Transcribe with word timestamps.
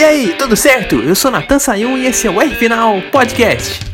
E 0.00 0.02
aí, 0.02 0.34
tudo 0.38 0.56
certo? 0.56 0.96
Eu 1.02 1.14
sou 1.14 1.30
Natan 1.30 1.58
Sayun 1.58 1.98
e 1.98 2.06
esse 2.06 2.26
é 2.26 2.30
o 2.30 2.40
R 2.40 2.54
Final 2.54 3.02
Podcast. 3.12 3.90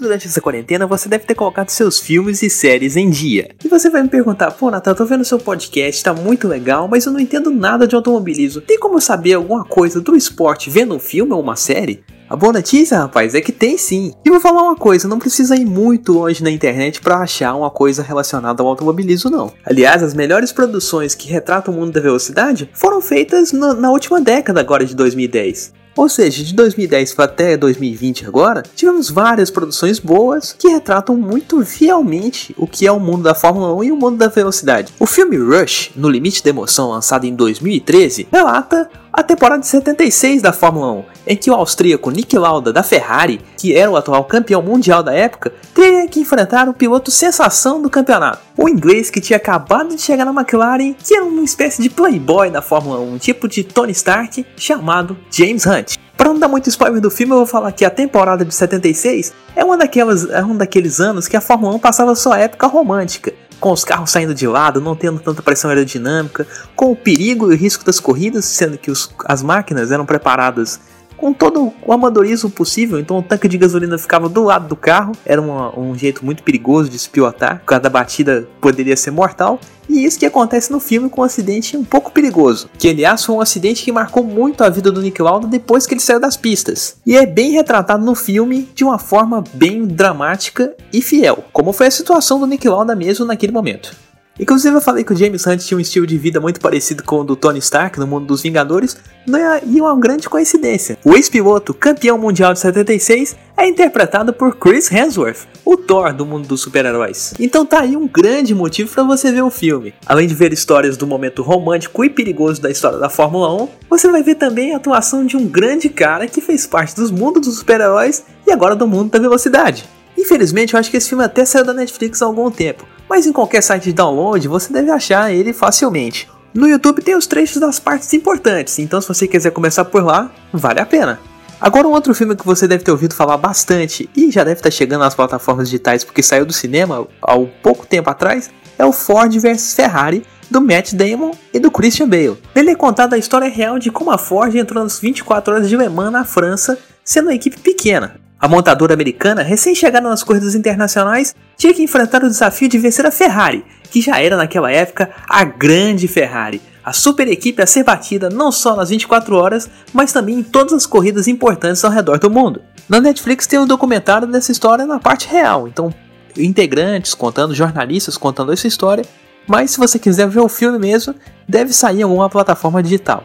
durante 0.00 0.26
essa 0.26 0.40
quarentena 0.40 0.86
você 0.86 1.08
deve 1.08 1.24
ter 1.24 1.34
colocado 1.34 1.68
seus 1.68 2.00
filmes 2.00 2.42
e 2.42 2.48
séries 2.48 2.96
em 2.96 3.10
dia. 3.10 3.50
E 3.62 3.68
você 3.68 3.90
vai 3.90 4.02
me 4.02 4.08
perguntar, 4.08 4.50
pô, 4.50 4.70
Natal, 4.70 4.94
tô 4.94 5.04
vendo 5.04 5.24
seu 5.24 5.38
podcast, 5.38 6.02
tá 6.02 6.14
muito 6.14 6.48
legal, 6.48 6.88
mas 6.88 7.04
eu 7.04 7.12
não 7.12 7.20
entendo 7.20 7.50
nada 7.50 7.86
de 7.86 7.94
automobilismo. 7.94 8.62
Tem 8.62 8.78
como 8.78 8.96
eu 8.96 9.00
saber 9.00 9.34
alguma 9.34 9.64
coisa 9.64 10.00
do 10.00 10.16
esporte 10.16 10.70
vendo 10.70 10.94
um 10.94 10.98
filme 10.98 11.32
ou 11.32 11.40
uma 11.40 11.54
série? 11.54 12.02
A 12.30 12.36
boa 12.36 12.52
notícia, 12.52 12.96
rapaz, 12.96 13.34
é 13.34 13.40
que 13.40 13.50
tem 13.50 13.76
sim. 13.76 14.12
E 14.24 14.30
vou 14.30 14.38
falar 14.38 14.62
uma 14.62 14.76
coisa, 14.76 15.08
não 15.08 15.18
precisa 15.18 15.56
ir 15.56 15.64
muito 15.64 16.12
longe 16.12 16.44
na 16.44 16.50
internet 16.52 17.00
para 17.00 17.16
achar 17.16 17.52
uma 17.56 17.70
coisa 17.70 18.04
relacionada 18.04 18.62
ao 18.62 18.68
automobilismo, 18.68 19.28
não. 19.28 19.52
Aliás, 19.66 20.00
as 20.00 20.14
melhores 20.14 20.52
produções 20.52 21.12
que 21.12 21.28
retratam 21.28 21.74
o 21.74 21.76
mundo 21.76 21.90
da 21.90 22.00
velocidade 22.00 22.70
foram 22.72 23.00
feitas 23.00 23.50
no, 23.50 23.74
na 23.74 23.90
última 23.90 24.20
década 24.20 24.60
agora 24.60 24.84
de 24.84 24.94
2010. 24.94 25.72
Ou 25.96 26.08
seja, 26.08 26.44
de 26.44 26.54
2010 26.54 27.18
até 27.18 27.56
2020 27.56 28.24
agora, 28.24 28.62
tivemos 28.76 29.10
várias 29.10 29.50
produções 29.50 29.98
boas 29.98 30.52
que 30.52 30.68
retratam 30.68 31.16
muito 31.16 31.64
fielmente 31.64 32.54
o 32.56 32.66
que 32.66 32.86
é 32.86 32.92
o 32.92 33.00
mundo 33.00 33.24
da 33.24 33.34
Fórmula 33.34 33.74
1 33.74 33.84
e 33.84 33.92
o 33.92 33.96
mundo 33.96 34.16
da 34.16 34.28
velocidade. 34.28 34.94
O 35.00 35.06
filme 35.06 35.36
Rush, 35.36 35.90
No 35.96 36.08
Limite 36.08 36.44
da 36.44 36.50
Emoção, 36.50 36.90
lançado 36.90 37.24
em 37.24 37.34
2013, 37.34 38.28
relata 38.30 38.88
a 39.12 39.22
temporada 39.22 39.60
de 39.60 39.66
76 39.66 40.40
da 40.40 40.52
Fórmula 40.52 40.92
1, 40.92 41.04
em 41.26 41.36
que 41.36 41.50
o 41.50 41.54
austríaco 41.54 42.10
Nick 42.10 42.36
Lauda 42.38 42.72
da 42.72 42.82
Ferrari, 42.82 43.40
que 43.56 43.74
era 43.76 43.90
o 43.90 43.96
atual 43.96 44.24
campeão 44.24 44.62
mundial 44.62 45.02
da 45.02 45.12
época, 45.12 45.52
teria 45.74 46.06
que 46.06 46.20
enfrentar 46.20 46.68
o 46.68 46.74
piloto 46.74 47.10
sensação 47.10 47.82
do 47.82 47.90
campeonato, 47.90 48.40
o 48.56 48.68
inglês 48.68 49.10
que 49.10 49.20
tinha 49.20 49.36
acabado 49.36 49.94
de 49.94 50.00
chegar 50.00 50.24
na 50.24 50.32
McLaren, 50.32 50.94
que 50.94 51.14
era 51.14 51.24
uma 51.24 51.42
espécie 51.42 51.82
de 51.82 51.90
playboy 51.90 52.50
da 52.50 52.62
Fórmula 52.62 53.00
1, 53.00 53.14
um 53.14 53.18
tipo 53.18 53.48
de 53.48 53.64
Tony 53.64 53.92
Stark, 53.92 54.46
chamado 54.56 55.16
James 55.30 55.66
Hunt. 55.66 55.96
Para 56.16 56.28
não 56.28 56.38
dar 56.38 56.48
muito 56.48 56.68
spoiler 56.68 57.00
do 57.00 57.10
filme, 57.10 57.32
eu 57.32 57.38
vou 57.38 57.46
falar 57.46 57.72
que 57.72 57.84
a 57.84 57.90
temporada 57.90 58.44
de 58.44 58.54
76 58.54 59.32
é 59.56 59.64
uma 59.64 59.76
daquelas, 59.76 60.28
é 60.28 60.44
um 60.44 60.56
daqueles 60.56 61.00
anos 61.00 61.26
que 61.26 61.36
a 61.36 61.40
Fórmula 61.40 61.74
1 61.76 61.78
passava 61.78 62.14
sua 62.14 62.38
época 62.38 62.66
romântica, 62.66 63.32
com 63.60 63.70
os 63.70 63.84
carros 63.84 64.10
saindo 64.10 64.34
de 64.34 64.46
lado, 64.46 64.80
não 64.80 64.96
tendo 64.96 65.20
tanta 65.20 65.42
pressão 65.42 65.70
aerodinâmica, 65.70 66.46
com 66.74 66.90
o 66.90 66.96
perigo 66.96 67.52
e 67.52 67.54
o 67.54 67.58
risco 67.58 67.84
das 67.84 68.00
corridas, 68.00 68.46
sendo 68.46 68.78
que 68.78 68.90
os, 68.90 69.14
as 69.26 69.42
máquinas 69.42 69.92
eram 69.92 70.06
preparadas 70.06 70.80
com 71.20 71.34
todo 71.34 71.70
o 71.86 71.92
amadorismo 71.92 72.48
possível, 72.48 72.98
então 72.98 73.18
o 73.18 73.22
tanque 73.22 73.46
de 73.46 73.58
gasolina 73.58 73.98
ficava 73.98 74.26
do 74.26 74.42
lado 74.42 74.66
do 74.66 74.74
carro, 74.74 75.12
era 75.24 75.40
uma, 75.40 75.78
um 75.78 75.94
jeito 75.94 76.24
muito 76.24 76.42
perigoso 76.42 76.88
de 76.88 76.98
se 76.98 77.10
pilotar, 77.10 77.62
cada 77.66 77.90
batida 77.90 78.48
poderia 78.58 78.96
ser 78.96 79.10
mortal, 79.10 79.60
e 79.86 80.04
isso 80.04 80.18
que 80.18 80.24
acontece 80.24 80.72
no 80.72 80.80
filme 80.80 81.10
com 81.10 81.20
um 81.20 81.24
acidente 81.24 81.76
um 81.76 81.84
pouco 81.84 82.10
perigoso, 82.10 82.70
que 82.78 82.88
aliás 82.88 83.22
foi 83.22 83.34
um 83.34 83.40
acidente 83.40 83.84
que 83.84 83.92
marcou 83.92 84.24
muito 84.24 84.64
a 84.64 84.70
vida 84.70 84.90
do 84.90 85.02
Nick 85.02 85.20
Lauda 85.20 85.46
depois 85.46 85.86
que 85.86 85.92
ele 85.92 86.00
saiu 86.00 86.18
das 86.18 86.38
pistas, 86.38 86.96
e 87.04 87.14
é 87.14 87.26
bem 87.26 87.52
retratado 87.52 88.02
no 88.02 88.14
filme 88.14 88.66
de 88.74 88.82
uma 88.82 88.98
forma 88.98 89.44
bem 89.52 89.84
dramática 89.84 90.74
e 90.90 91.02
fiel, 91.02 91.44
como 91.52 91.72
foi 91.74 91.88
a 91.88 91.90
situação 91.90 92.40
do 92.40 92.46
Nick 92.46 92.66
Lauda 92.66 92.96
mesmo 92.96 93.26
naquele 93.26 93.52
momento. 93.52 93.94
Inclusive 94.40 94.74
eu 94.74 94.80
falei 94.80 95.04
que 95.04 95.12
o 95.12 95.16
James 95.16 95.46
Hunt 95.46 95.60
tinha 95.60 95.76
um 95.76 95.80
estilo 95.80 96.06
de 96.06 96.16
vida 96.16 96.40
muito 96.40 96.60
parecido 96.60 97.04
com 97.04 97.20
o 97.20 97.24
do 97.24 97.36
Tony 97.36 97.58
Stark 97.58 98.00
no 98.00 98.06
mundo 98.06 98.24
dos 98.24 98.40
Vingadores, 98.40 98.96
é, 99.28 99.62
e 99.66 99.78
uma 99.82 99.94
grande 100.00 100.30
coincidência. 100.30 100.96
O 101.04 101.14
ex-piloto, 101.14 101.74
campeão 101.74 102.16
mundial 102.16 102.54
de 102.54 102.60
76, 102.60 103.36
é 103.54 103.68
interpretado 103.68 104.32
por 104.32 104.56
Chris 104.56 104.90
Hemsworth, 104.90 105.46
o 105.62 105.76
Thor 105.76 106.14
do 106.14 106.24
mundo 106.24 106.48
dos 106.48 106.62
super-heróis. 106.62 107.34
Então 107.38 107.66
tá 107.66 107.80
aí 107.80 107.94
um 107.94 108.08
grande 108.08 108.54
motivo 108.54 108.90
para 108.90 109.02
você 109.02 109.30
ver 109.30 109.42
o 109.42 109.50
filme. 109.50 109.92
Além 110.06 110.26
de 110.26 110.34
ver 110.34 110.54
histórias 110.54 110.96
do 110.96 111.06
momento 111.06 111.42
romântico 111.42 112.02
e 112.02 112.08
perigoso 112.08 112.62
da 112.62 112.70
história 112.70 112.96
da 112.96 113.10
Fórmula 113.10 113.52
1, 113.62 113.68
você 113.90 114.10
vai 114.10 114.22
ver 114.22 114.36
também 114.36 114.72
a 114.72 114.78
atuação 114.78 115.26
de 115.26 115.36
um 115.36 115.46
grande 115.46 115.90
cara 115.90 116.26
que 116.26 116.40
fez 116.40 116.66
parte 116.66 116.96
dos 116.96 117.10
mundos 117.10 117.46
dos 117.46 117.58
super-heróis 117.58 118.24
e 118.46 118.50
agora 118.50 118.74
do 118.74 118.86
mundo 118.86 119.10
da 119.10 119.18
velocidade. 119.18 119.84
Infelizmente, 120.16 120.72
eu 120.72 120.80
acho 120.80 120.90
que 120.90 120.96
esse 120.96 121.10
filme 121.10 121.24
até 121.24 121.44
saiu 121.44 121.64
da 121.64 121.74
Netflix 121.74 122.22
há 122.22 122.26
algum 122.26 122.50
tempo, 122.50 122.86
mas 123.10 123.26
em 123.26 123.32
qualquer 123.32 123.60
site 123.60 123.84
de 123.84 123.92
download 123.92 124.46
você 124.46 124.72
deve 124.72 124.88
achar 124.88 125.32
ele 125.32 125.52
facilmente. 125.52 126.28
No 126.54 126.68
YouTube 126.68 127.02
tem 127.02 127.16
os 127.16 127.26
trechos 127.26 127.60
das 127.60 127.80
partes 127.80 128.14
importantes, 128.14 128.78
então 128.78 129.00
se 129.00 129.08
você 129.08 129.26
quiser 129.26 129.50
começar 129.50 129.84
por 129.84 130.04
lá, 130.04 130.30
vale 130.52 130.78
a 130.78 130.86
pena. 130.86 131.18
Agora 131.60 131.88
um 131.88 131.90
outro 131.90 132.14
filme 132.14 132.36
que 132.36 132.46
você 132.46 132.68
deve 132.68 132.84
ter 132.84 132.92
ouvido 132.92 133.14
falar 133.14 133.36
bastante 133.36 134.08
e 134.16 134.30
já 134.30 134.44
deve 134.44 134.60
estar 134.60 134.70
chegando 134.70 135.00
nas 135.00 135.14
plataformas 135.14 135.68
digitais 135.68 136.04
porque 136.04 136.22
saiu 136.22 136.46
do 136.46 136.52
cinema 136.52 137.06
há 137.20 137.36
pouco 137.62 137.84
tempo 137.84 138.08
atrás, 138.08 138.48
é 138.78 138.84
o 138.84 138.92
Ford 138.92 139.36
vs 139.36 139.74
Ferrari 139.74 140.24
do 140.48 140.60
Matt 140.60 140.94
Damon 140.94 141.32
e 141.52 141.58
do 141.58 141.70
Christian 141.70 142.08
Bale. 142.08 142.38
Nele 142.54 142.70
é 142.70 142.74
contada 142.76 143.16
a 143.16 143.18
história 143.18 143.48
real 143.48 143.78
de 143.78 143.90
como 143.90 144.12
a 144.12 144.18
Ford 144.18 144.54
entrou 144.54 144.82
nas 144.82 145.00
24 145.00 145.54
horas 145.54 145.68
de 145.68 145.76
Le 145.76 145.88
Mans 145.88 146.12
na 146.12 146.24
França, 146.24 146.78
sendo 147.04 147.26
uma 147.26 147.34
equipe 147.34 147.58
pequena. 147.58 148.20
A 148.40 148.48
montadora 148.48 148.94
americana, 148.94 149.42
recém-chegada 149.42 150.08
nas 150.08 150.22
corridas 150.22 150.54
internacionais, 150.54 151.34
tinha 151.58 151.74
que 151.74 151.82
enfrentar 151.82 152.24
o 152.24 152.28
desafio 152.28 152.70
de 152.70 152.78
vencer 152.78 153.04
a 153.04 153.10
Ferrari, 153.10 153.62
que 153.90 154.00
já 154.00 154.18
era 154.18 154.34
naquela 154.34 154.72
época 154.72 155.10
a 155.28 155.44
grande 155.44 156.08
Ferrari, 156.08 156.62
a 156.82 156.90
super 156.90 157.28
equipe 157.28 157.62
a 157.62 157.66
ser 157.66 157.84
batida 157.84 158.30
não 158.30 158.50
só 158.50 158.74
nas 158.74 158.88
24 158.88 159.36
horas, 159.36 159.68
mas 159.92 160.10
também 160.10 160.38
em 160.38 160.42
todas 160.42 160.72
as 160.72 160.86
corridas 160.86 161.28
importantes 161.28 161.84
ao 161.84 161.90
redor 161.90 162.18
do 162.18 162.30
mundo. 162.30 162.62
Na 162.88 162.98
Netflix 162.98 163.46
tem 163.46 163.58
um 163.58 163.66
documentário 163.66 164.26
dessa 164.26 164.50
história 164.50 164.86
na 164.86 164.98
parte 164.98 165.28
real, 165.28 165.68
então 165.68 165.92
integrantes 166.34 167.12
contando, 167.12 167.54
jornalistas 167.54 168.16
contando 168.16 168.52
essa 168.52 168.66
história, 168.66 169.04
mas 169.46 169.72
se 169.72 169.78
você 169.78 169.98
quiser 169.98 170.28
ver 170.28 170.40
o 170.40 170.48
filme 170.48 170.78
mesmo, 170.78 171.14
deve 171.46 171.74
sair 171.74 172.00
em 172.00 172.04
alguma 172.04 172.30
plataforma 172.30 172.82
digital. 172.82 173.22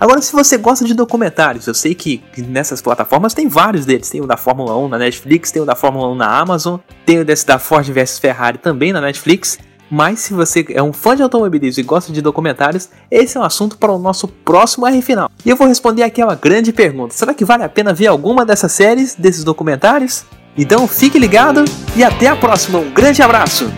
Agora, 0.00 0.22
se 0.22 0.32
você 0.32 0.56
gosta 0.56 0.82
de 0.86 0.94
documentários, 0.94 1.66
eu 1.66 1.74
sei 1.74 1.94
que 1.94 2.22
nessas 2.38 2.80
plataformas 2.80 3.34
tem 3.34 3.46
vários 3.48 3.84
deles. 3.84 4.08
Tem 4.08 4.22
o 4.22 4.26
da 4.26 4.38
Fórmula 4.38 4.74
1 4.78 4.88
na 4.88 4.96
Netflix, 4.96 5.50
tem 5.50 5.60
o 5.60 5.66
da 5.66 5.74
Fórmula 5.74 6.08
1 6.08 6.14
na 6.14 6.38
Amazon, 6.38 6.80
tem 7.04 7.18
o 7.18 7.24
desse 7.24 7.46
da 7.46 7.58
Ford 7.58 7.86
vs 7.86 8.18
Ferrari 8.18 8.56
também 8.56 8.94
na 8.94 9.00
Netflix. 9.02 9.58
Mas 9.90 10.20
se 10.20 10.32
você 10.32 10.64
é 10.70 10.82
um 10.82 10.92
fã 10.92 11.14
de 11.14 11.22
automobilismo 11.22 11.82
e 11.82 11.84
gosta 11.84 12.12
de 12.12 12.22
documentários, 12.22 12.88
esse 13.10 13.36
é 13.36 13.40
um 13.40 13.44
assunto 13.44 13.76
para 13.76 13.92
o 13.92 13.98
nosso 13.98 14.26
próximo 14.26 14.86
R 14.86 15.02
final. 15.02 15.30
E 15.44 15.50
eu 15.50 15.56
vou 15.56 15.66
responder 15.66 16.02
aquela 16.02 16.34
grande 16.34 16.72
pergunta: 16.72 17.12
será 17.12 17.34
que 17.34 17.44
vale 17.44 17.64
a 17.64 17.68
pena 17.68 17.92
ver 17.92 18.06
alguma 18.06 18.46
dessas 18.46 18.72
séries, 18.72 19.14
desses 19.14 19.44
documentários? 19.44 20.24
Então 20.56 20.88
fique 20.88 21.18
ligado 21.18 21.62
e 21.94 22.02
até 22.02 22.28
a 22.28 22.36
próxima. 22.36 22.78
Um 22.78 22.90
grande 22.90 23.20
abraço! 23.20 23.70